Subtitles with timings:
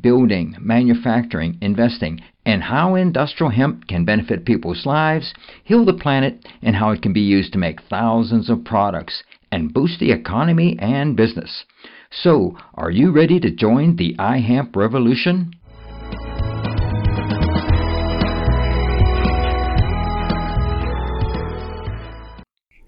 [0.00, 5.34] building, manufacturing, investing, and how industrial hemp can benefit people's lives,
[5.64, 9.22] heal the planet, and how it can be used to make thousands of products
[9.52, 11.64] and boost the economy and business.
[12.10, 15.52] So, are you ready to join the iHemp revolution?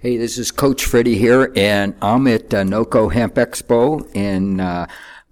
[0.03, 4.87] Hey, this is Coach Freddie here, and I'm at uh, NOCO Hemp Expo in uh,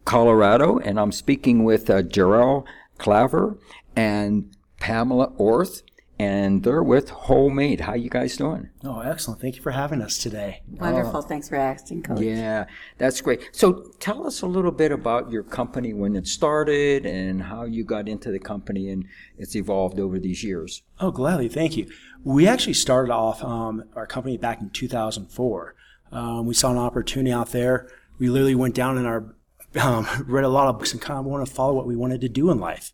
[0.09, 2.65] Colorado, and I'm speaking with uh, Jerell
[2.99, 3.59] Klaver
[3.95, 5.83] and Pamela Orth,
[6.19, 7.81] and they're with WholeMade.
[7.81, 8.71] How you guys doing?
[8.83, 9.43] Oh, excellent!
[9.43, 10.63] Thank you for having us today.
[10.67, 11.19] Wonderful.
[11.19, 11.21] Oh.
[11.21, 12.23] Thanks for asking, Coach.
[12.23, 12.65] Yeah,
[12.97, 13.51] that's great.
[13.53, 17.85] So, tell us a little bit about your company when it started and how you
[17.85, 19.05] got into the company and
[19.37, 20.85] it's evolved over these years.
[21.01, 21.51] Oh, gladly.
[21.51, 21.87] Thank you.
[22.25, 25.75] We actually started off um, our company back in 2004.
[26.13, 27.91] Um, we saw an opportunity out there.
[28.19, 29.35] We literally went down in our
[29.81, 32.21] um, read a lot of books and kind of wanted to follow what we wanted
[32.23, 32.93] to do in life.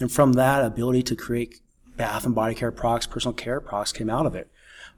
[0.00, 1.60] And from that ability to create
[1.96, 4.50] bath and body care products, personal care products came out of it.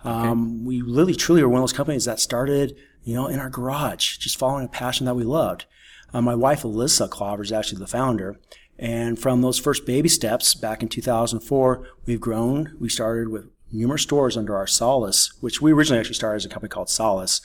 [0.04, 3.50] Um, We really truly are one of those companies that started, you know, in our
[3.50, 5.64] garage, just following a passion that we loved.
[6.12, 8.38] Uh, my wife, Elissa Klaver, is actually the founder.
[8.78, 12.76] And from those first baby steps back in 2004, we've grown.
[12.78, 16.48] We started with numerous stores under our Salus, which we originally actually started as a
[16.48, 17.40] company called Salus.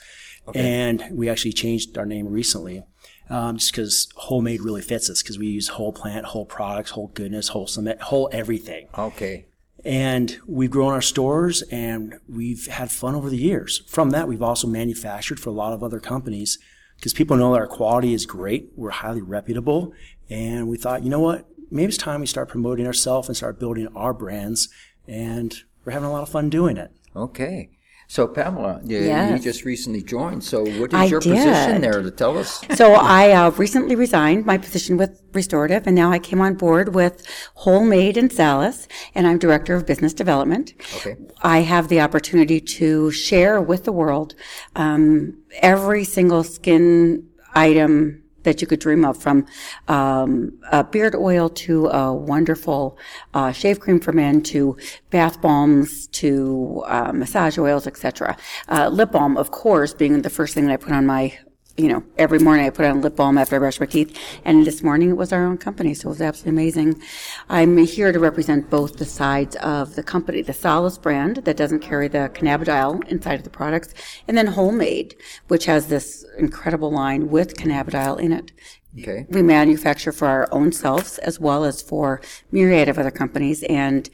[0.48, 0.60] Okay.
[0.60, 2.82] And we actually changed our name recently
[3.30, 7.08] um, just because WholeMade really fits us because we use whole plant, whole products, whole
[7.08, 8.88] goodness, wholesome, whole everything.
[8.98, 9.46] Okay.
[9.84, 13.82] And we've grown our stores and we've had fun over the years.
[13.86, 16.58] From that, we've also manufactured for a lot of other companies
[16.96, 18.70] because people know that our quality is great.
[18.76, 19.94] We're highly reputable.
[20.28, 21.46] And we thought, you know what?
[21.70, 24.68] Maybe it's time we start promoting ourselves and start building our brands.
[25.06, 26.90] And we're having a lot of fun doing it.
[27.16, 27.70] Okay.
[28.10, 29.30] So, Pamela, you, Yes.
[29.30, 30.42] you just recently joined.
[30.42, 32.60] So, what is I your position there to tell us?
[32.74, 36.92] So I uh, recently resigned my position with Restorative, and now I came on board
[36.92, 37.24] with
[37.58, 40.74] WholeMade and Salus, and I'm Director of Business Development.
[40.96, 41.14] Okay.
[41.42, 44.34] I have the opportunity to share with the world
[44.74, 49.46] um, every single skin item that you could dream of, from
[49.88, 50.52] um,
[50.90, 52.98] beard oil to a wonderful
[53.34, 54.76] uh, shave cream for men to
[55.10, 58.36] bath bombs to uh, massage oils, etc.
[58.68, 61.38] Uh, lip balm, of course, being the first thing that I put on my
[61.80, 64.16] you know, every morning I put on lip balm after I brush my teeth.
[64.44, 67.02] And this morning it was our own company, so it was absolutely amazing.
[67.48, 71.80] I'm here to represent both the sides of the company, the Salus brand that doesn't
[71.80, 73.94] carry the cannabidiol inside of the products,
[74.28, 75.14] and then WholeMade,
[75.48, 78.52] which has this incredible line with cannabidiol in it.
[78.98, 79.24] Okay.
[79.30, 82.20] We manufacture for our own selves as well as for
[82.50, 84.10] myriad of other companies, and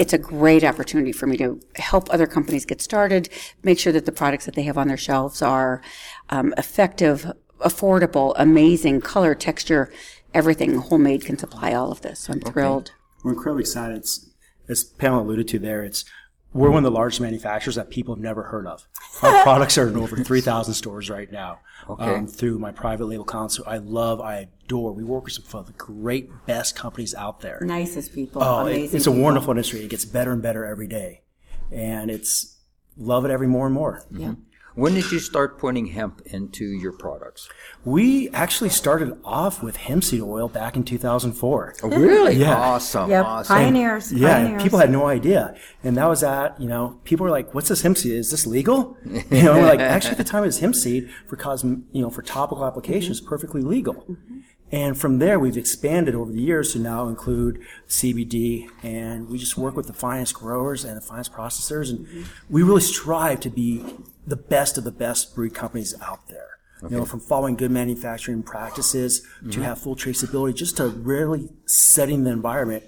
[0.00, 3.28] it's a great opportunity for me to help other companies get started,
[3.62, 5.82] make sure that the products that they have on their shelves are
[6.30, 9.92] um, effective, affordable, amazing, color, texture,
[10.32, 10.80] everything.
[10.80, 12.20] WholeMade can supply all of this.
[12.20, 12.92] So I'm thrilled.
[13.22, 13.98] We're incredibly excited.
[13.98, 14.30] It's,
[14.70, 16.06] as Pamela alluded to there, it's
[16.52, 18.86] we're one of the largest manufacturers that people have never heard of.
[19.22, 22.14] Our products are in over 3,000 stores right now Okay.
[22.14, 23.64] um, through my private label console.
[23.68, 24.92] I love, I adore.
[24.92, 27.60] We work with some of the great, best companies out there.
[27.62, 29.22] Nicest people, Oh, it- it's a people.
[29.22, 29.80] wonderful industry.
[29.84, 31.22] It gets better and better every day.
[31.70, 32.56] And it's
[32.96, 34.02] love it every more and more.
[34.10, 34.34] Yeah.
[34.74, 37.48] When did you start putting hemp into your products?
[37.84, 41.74] We actually started off with hemp seed oil back in 2004.
[41.82, 42.36] Oh, really?
[42.36, 42.54] Yeah.
[42.56, 43.10] Awesome.
[43.10, 43.56] Yep, Awesome.
[43.56, 44.62] pioneers, Yeah, pioneers.
[44.62, 45.54] people had no idea.
[45.82, 48.12] And that was at, you know, people were like, what's this hemp seed?
[48.12, 48.96] Is this legal?
[49.30, 52.10] You know, like, actually at the time it was hemp seed for cosm, you know,
[52.10, 53.94] for topical applications, perfectly legal.
[53.94, 54.38] Mm-hmm.
[54.72, 59.56] And from there, we've expanded over the years to now include CBD, and we just
[59.56, 62.22] work with the finest growers and the finest processors, and mm-hmm.
[62.48, 63.84] we really strive to be
[64.26, 66.46] the best of the best breed companies out there.
[66.88, 69.62] You know, from following good manufacturing practices to mm-hmm.
[69.62, 72.84] have full traceability, just to really setting the environment,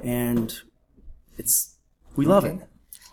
[0.00, 0.60] and
[1.38, 1.74] it's
[2.14, 2.60] we love it.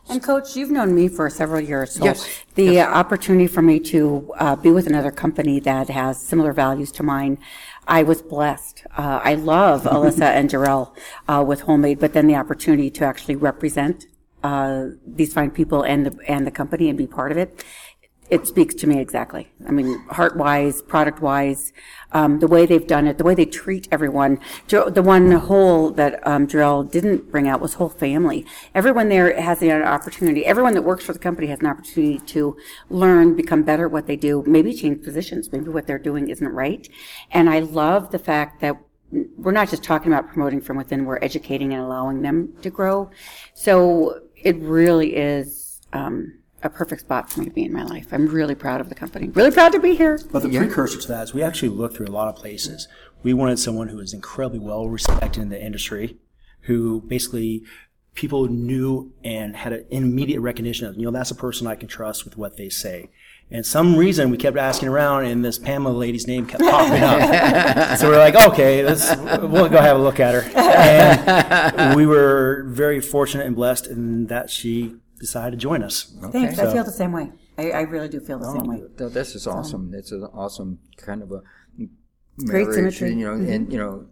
[0.09, 4.33] And Coach, you've known me for several years, so Yes, the opportunity for me to
[4.37, 7.37] uh, be with another company that has similar values to mine,
[7.87, 8.85] I was blessed.
[8.97, 10.95] Uh, I love Elissa and Jerell
[11.27, 14.07] uh, with WholeMade, but then the opportunity to actually represent
[14.43, 17.63] uh, these fine people and the and the company and be part of it.
[18.29, 19.51] It speaks to me exactly.
[19.67, 21.73] I mean, heart wise, product wise,
[22.11, 24.39] um, the way they've done it, the way they treat everyone.
[24.67, 28.45] The one whole that um, Jerell didn't bring out was whole family.
[28.75, 30.45] Everyone there has an opportunity.
[30.45, 32.55] Everyone that works for the company has an opportunity to
[32.89, 35.51] learn, become better at what they do, maybe change positions.
[35.51, 36.87] Maybe what they're doing isn't right.
[37.31, 38.77] And I love the fact that
[39.11, 43.09] we're not just talking about promoting from within, we're educating and allowing them to grow.
[43.55, 48.07] So it really is um, a perfect spot for me to be in my life.
[48.11, 49.29] I'm really proud of the company.
[49.29, 50.19] Really proud to be here.
[50.31, 52.87] But the precursor to that is we actually looked through a lot of places.
[53.23, 56.17] We wanted someone who was incredibly well respected in the industry,
[56.61, 57.63] who basically
[58.15, 61.87] people knew and had an immediate recognition of, you know, that's a person I can
[61.87, 63.09] trust with what they say.
[63.51, 67.97] And some reason we kept asking around, and this Pamela lady's name kept popping up.
[67.97, 70.41] so we're like, okay, let's we'll go have a look at her.
[70.55, 76.11] And we were very fortunate and blessed in that she decided to join us.
[76.31, 76.57] Thanks.
[76.59, 77.31] I feel the same way.
[77.57, 78.81] I, I really do feel the same way.
[78.97, 79.93] Th- This is awesome.
[79.93, 81.41] It's an awesome kind of a
[82.45, 83.19] great marriage, symmetry.
[83.19, 84.07] You know, and you know,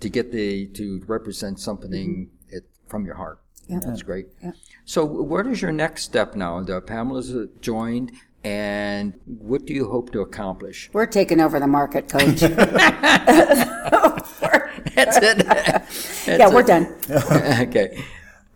[0.00, 3.40] to get the to represent something it, from your heart.
[3.68, 3.80] Yeah.
[3.84, 4.26] That's great.
[4.42, 4.52] Yeah.
[4.84, 6.60] So, what is your next step now?
[6.62, 8.12] The Pamela's uh, joined,
[8.42, 10.90] and what do you hope to accomplish?
[10.92, 12.40] We're taking over the market, coach.
[14.94, 15.38] That's it.
[15.46, 16.94] That's yeah, we're done.
[17.10, 18.02] okay.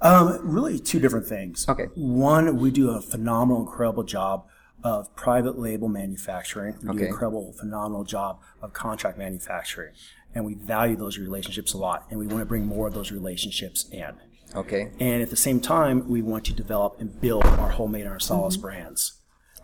[0.00, 1.67] Um, really, two different things.
[1.69, 1.87] Okay.
[1.95, 4.47] One, we do a phenomenal, incredible job
[4.85, 6.75] of private label manufacturing.
[6.77, 7.00] We do Okay.
[7.00, 9.93] an incredible, phenomenal job of contract manufacturing.
[10.35, 12.06] And we value those relationships a lot.
[12.11, 14.12] And we want to bring more of those relationships in.
[14.55, 14.93] Okay.
[15.00, 18.21] And at the same time, we want to develop and build our WholeMade and our
[18.21, 19.15] Salus brands.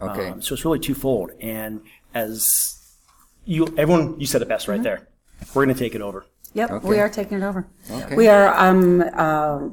[0.03, 0.31] Okay.
[0.31, 1.31] Um, so it's really twofold.
[1.41, 1.83] And
[2.13, 2.81] as
[3.45, 5.07] you, everyone, you said it best right there.
[5.55, 6.27] We're going to take it over.
[6.55, 7.67] Yep, we are taking it over.
[8.17, 9.69] We are, um, uh,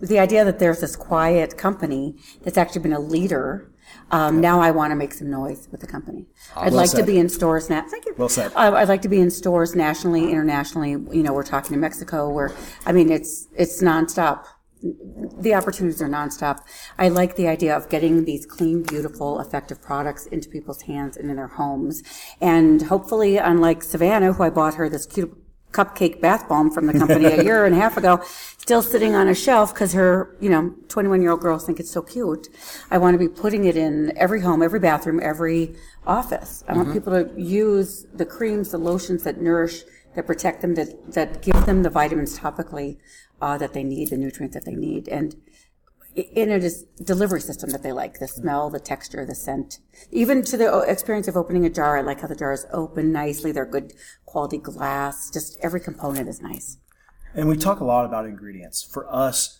[0.00, 3.70] the idea that there's this quiet company that's actually been a leader.
[4.10, 6.26] Um, now I want to make some noise with the company.
[6.56, 7.84] I'd Well like to be in stores now.
[7.88, 8.14] Thank you.
[8.16, 8.52] Well said.
[8.54, 10.90] Uh, I'd like to be in stores nationally, internationally.
[10.90, 12.52] You know, we're talking to Mexico where,
[12.86, 14.46] I mean, it's, it's nonstop.
[14.82, 16.60] The opportunities are nonstop.
[16.98, 21.30] I like the idea of getting these clean, beautiful, effective products into people's hands and
[21.30, 22.02] in their homes.
[22.40, 25.43] And hopefully, unlike Savannah, who I bought her this cute
[25.74, 28.22] cupcake bath bomb from the company a year and a half ago,
[28.58, 31.90] still sitting on a shelf because her, you know, 21 year old girls think it's
[31.90, 32.48] so cute.
[32.90, 35.74] I want to be putting it in every home, every bathroom, every
[36.06, 36.64] office.
[36.68, 39.82] I want people to use the creams, the lotions that nourish,
[40.14, 42.98] that protect them, that, that give them the vitamins topically
[43.42, 45.08] uh, that they need, the nutrients that they need.
[45.08, 45.34] And
[46.14, 46.70] in a
[47.02, 49.78] delivery system that they like the smell, the texture, the scent,
[50.10, 51.98] even to the experience of opening a jar.
[51.98, 53.52] I like how the jars open nicely.
[53.52, 53.92] They're good
[54.24, 55.30] quality glass.
[55.30, 56.78] Just every component is nice.
[57.34, 58.82] And we talk a lot about ingredients.
[58.82, 59.58] For us,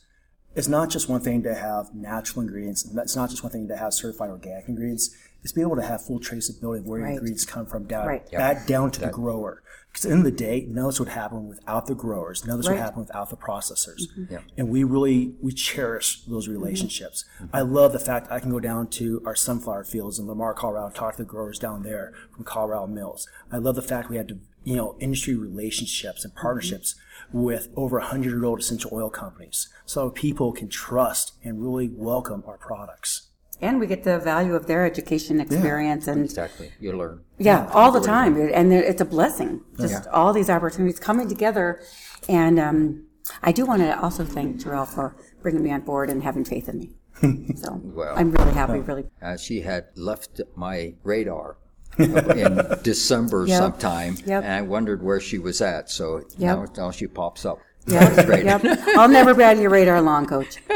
[0.55, 2.89] it's not just one thing to have natural ingredients.
[2.97, 5.11] It's not just one thing to have certified organic ingredients.
[5.45, 7.13] It's be able to have full traceability of where your Right.
[7.13, 8.27] ingredients come from down, Right.
[8.33, 9.63] that down to the grower.
[9.95, 12.45] Because at the end of the day, none of this would happen without the growers.
[12.45, 14.09] None of this would happen without the processors.
[14.09, 14.33] Mm-hmm.
[14.33, 14.39] Yeah.
[14.57, 16.55] And we really, we cherish those mm-hmm.
[16.55, 17.25] relationships.
[17.53, 20.87] I love the fact I can go down to our sunflower fields in Lamar, Colorado,
[20.87, 23.29] and talk to the growers down there from Colorado Mills.
[23.53, 26.97] I love the fact we had, you know, industry relationships and partnerships
[27.29, 27.43] mm-hmm.
[27.43, 29.69] with over 100 year old essential oil companies.
[29.85, 33.29] So people can trust and really welcome our products.
[33.65, 36.71] And we get the value of their education experience and Exactly.
[36.79, 37.21] You learn.
[37.39, 38.37] yeah, all the time.
[38.53, 39.63] And it's a blessing.
[39.81, 41.81] Just all these opportunities coming together.
[42.29, 43.05] And um,
[43.43, 46.69] I do want to also thank Jerell for bringing me on board and having faith
[46.69, 46.91] in me.
[47.57, 49.07] So Well, I'm really happy, really.
[49.23, 51.57] Uh, she had left my radar
[51.99, 53.57] in December Yep.
[53.59, 54.43] sometime, Yep.
[54.45, 55.89] and I wondered where she was at.
[55.91, 56.05] So
[56.37, 56.57] Yep.
[56.59, 57.61] now, now she pops up.
[57.87, 58.45] That's great.
[58.45, 58.63] yep.
[58.97, 60.59] I'll never be out of your radar long, coach.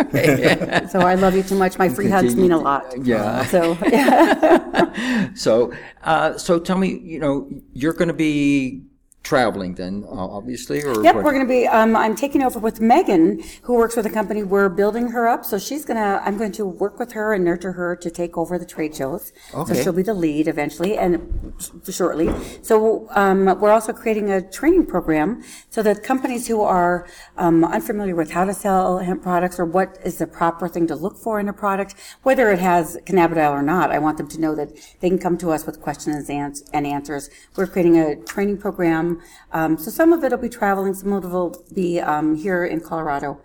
[0.90, 1.78] so I love you too much.
[1.78, 2.84] My free hugs mean a lot.
[3.04, 3.44] Yeah.
[3.46, 3.74] So
[5.34, 5.72] So,
[6.02, 8.82] uh, so tell me, you know, you're going to be
[9.22, 11.25] traveling then, uh, obviously, or Yep, what?
[11.25, 11.66] we're going to be.
[11.66, 14.42] Um, I'm taking over with Megan, who works with the company.
[14.42, 16.22] We're building her up, so she's going to.
[16.25, 19.32] I'm going to work with her and nurture her to take over the trade shows.
[19.52, 19.75] Okay.
[19.75, 21.52] So she'll be the lead eventually and
[21.90, 22.32] shortly.
[22.62, 27.06] So um, we're also creating a training program so that companies who are
[27.37, 30.94] um, unfamiliar with how to sell hemp products or what is the proper thing to
[30.94, 34.40] look for in a product, whether it has cannabidiol or not, I want them to
[34.40, 34.70] know that
[35.00, 37.28] they can come to us with questions and and answers.
[37.56, 39.07] We're creating a training program.
[39.52, 42.64] Um, so some of it will be traveling, some of it will be um, here
[42.64, 43.40] in Colorado.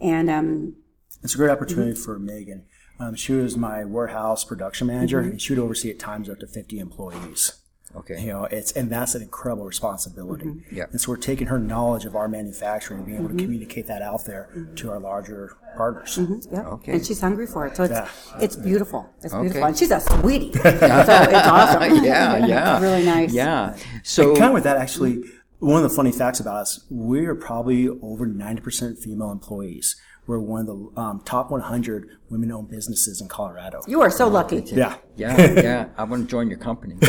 [0.00, 0.76] And um,
[1.22, 2.64] It's a great opportunity for Megan.
[2.98, 6.46] Um, she was my warehouse production manager, and she would oversee at times up to
[6.46, 7.52] 50 employees.
[7.98, 8.20] Okay.
[8.20, 10.46] You know, it's and that's an incredible responsibility.
[10.46, 10.74] Mm-hmm.
[10.74, 10.84] Yeah.
[10.90, 13.44] And so we're taking her knowledge of our manufacturing and being able to mm-hmm.
[13.44, 14.74] communicate that out there mm-hmm.
[14.74, 16.18] to our larger partners.
[16.18, 16.54] Mm-hmm.
[16.54, 16.66] Yep.
[16.66, 16.92] Okay.
[16.92, 17.76] And she's hungry for it.
[17.76, 18.08] So it's, Yeah.
[18.40, 19.08] it's beautiful.
[19.22, 19.42] It's Okay.
[19.42, 19.64] beautiful.
[19.64, 20.52] And she's a sweetie.
[20.52, 22.04] so it's awesome.
[22.04, 22.74] yeah, yeah.
[22.74, 23.32] It's really nice.
[23.32, 23.76] Yeah.
[24.02, 25.24] So kind of with that, actually,
[25.58, 29.96] one of the funny facts about us, we're probably over 90% female employees.
[30.26, 33.80] We're one of the um, top 100 women-owned businesses in Colorado.
[33.86, 34.64] You are so lucky.
[34.66, 34.96] Yeah.
[35.16, 35.88] yeah, yeah.
[35.96, 36.96] I want to join your company.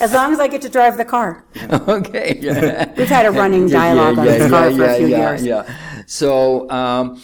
[0.00, 1.46] As long as I get to drive the car.
[1.88, 2.38] okay.
[2.40, 2.92] Yeah.
[2.96, 5.44] We've had a running dialogue on this car for a few yeah, years.
[5.44, 5.74] Yeah.
[6.06, 7.22] So, um,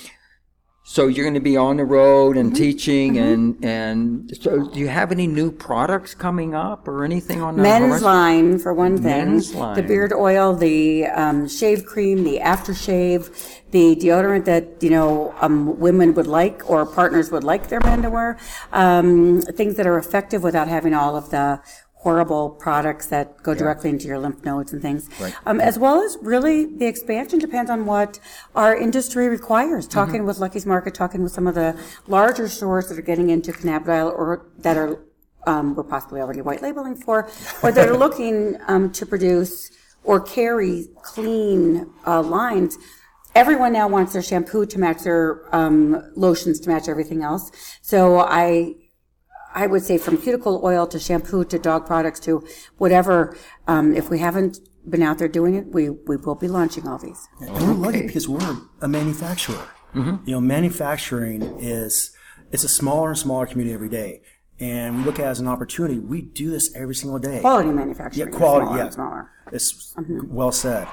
[0.95, 2.47] so you're going to be on the road Mm-hmm.
[2.49, 7.43] and teaching, and and so do you have any new products coming up or anything
[7.43, 9.05] on the Men's line, for one thing.
[9.05, 13.23] Men's The beard oil, the um, shave cream, the aftershave,
[13.71, 18.01] the deodorant that, you know, um, women would like or partners would like their men
[18.03, 18.39] to wear.
[18.73, 21.61] Um, things that are effective without having all of the
[21.99, 25.09] horrible products that go directly into your lymph nodes and things.
[25.21, 25.35] Right.
[25.47, 28.21] Um, as well as really the expansion depends on what
[28.55, 29.85] our industry requires.
[29.85, 29.99] Mm-hmm.
[29.99, 31.77] Talking with Lucky's Market, talking with some of the
[32.07, 35.01] larger stores that are getting into cannabidiol or that are
[35.47, 37.29] um, we're possibly already white labeling for,
[37.63, 39.71] or that are looking um, to produce
[40.05, 42.79] or carry clean uh, lines.
[43.35, 47.51] Everyone now wants their shampoo to match their um, lotions to match everything else.
[47.83, 48.75] So I
[49.59, 52.47] I would say from cuticle oil to shampoo to dog products to
[52.77, 53.37] whatever.
[53.67, 56.97] Um, if we haven't been out there doing it, we, we will be launching all
[56.97, 57.29] these.
[57.41, 59.69] And we're lucky because we're a manufacturer.
[59.95, 62.13] You know, manufacturing is
[62.53, 64.21] it's a smaller and smaller community every day,
[64.61, 65.99] and we look at it as an opportunity.
[65.99, 67.41] We do this every single day.
[67.41, 68.29] Quality manufacturing.
[68.29, 68.67] Yeah, quality.
[68.67, 69.31] smaller yeah, Smaller.
[69.51, 69.95] It's
[70.29, 70.87] well said,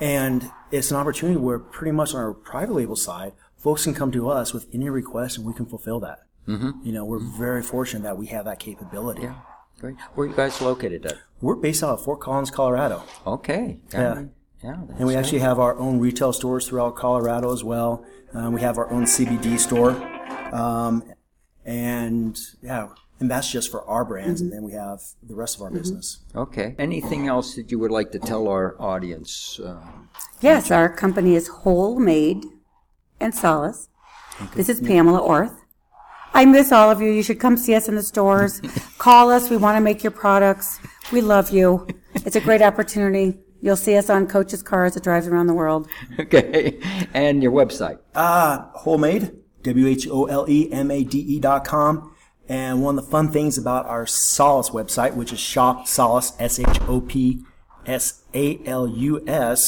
[0.00, 4.12] and it's an opportunity where pretty much on our private label side, folks can come
[4.12, 6.20] to us with any request, and we can fulfill that.
[6.48, 6.70] Mm-hmm.
[6.84, 9.22] You know, we're very fortunate that we have that capability.
[9.22, 9.34] Yeah.
[9.80, 9.96] Great.
[10.14, 11.18] Where are you guys located at?
[11.40, 13.02] We're based out of Fort Collins, Colorado.
[13.26, 13.78] Okay.
[13.92, 14.24] Yeah.
[14.62, 14.76] Yeah.
[14.86, 15.16] that's And we great.
[15.16, 18.04] actually have our own retail stores throughout Colorado as well.
[18.32, 19.90] Um, we have our own CBD store.
[20.54, 21.02] Um,
[21.64, 22.88] and yeah,
[23.20, 24.40] and that's just for our brands.
[24.40, 26.18] And then we have the rest of our business.
[26.34, 26.74] Okay.
[26.78, 29.60] Anything else that you would like to tell our audience?
[29.62, 29.80] Uh,
[30.40, 32.44] Yes, our company is WholeMade
[33.20, 33.88] and Salus.
[34.56, 35.61] This is Pamela Orth.
[36.34, 37.10] I miss all of you.
[37.10, 38.60] You should come see us in the stores.
[38.98, 39.48] Call us.
[39.50, 40.78] We want to make your products.
[41.12, 41.86] We love you.
[42.14, 43.38] It's a great opportunity.
[43.60, 45.88] You'll see us on Coach's Cars that drives around the world.
[46.18, 46.80] okay.
[47.14, 47.98] And your website.
[48.14, 52.14] Uh, WholeMade, W-H-O-L-E-M-A-D-E dot com.
[52.48, 57.44] And one of the fun things about our Salus website, which is shop salus, S-H-O-P-S-A-L-U-S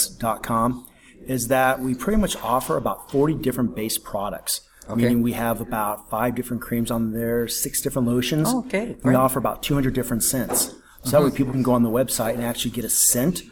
[0.09, 0.87] dot com,
[1.27, 4.63] is that we pretty much offer about 40 different base products.
[4.95, 8.49] Meaning we have about five different creams on there, six different lotions.
[8.51, 9.17] Oh, okay, We great.
[9.17, 10.75] offer about 200 different scents.
[11.05, 13.43] So that way people can go on the website and actually get a scent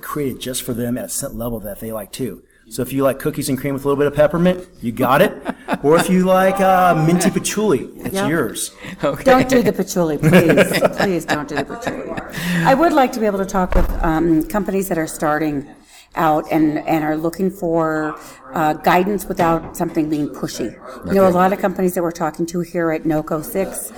[0.00, 2.42] created just for them at a scent level that they like too.
[2.70, 5.20] So if you like cookies and cream with a little bit of peppermint, you got
[5.20, 5.32] it.
[5.82, 8.28] or if you like uh, minty patchouli, it's Yeah.
[8.28, 8.70] yours.
[9.00, 10.80] Don't do the patchouli, please.
[10.96, 12.10] please don't do the patchouli.
[12.64, 15.68] I would like to be able to talk with um, companies that are starting
[16.14, 18.18] out and, and are looking for
[18.52, 20.72] uh, guidance without something being pushy.
[21.06, 23.92] You know, a lot of companies that we're talking to here at NOCO 6